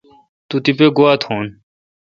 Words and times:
تو 0.49 0.55
تیپہ 0.63 0.87
گوا 0.97 1.11
تھون۔ 1.21 1.45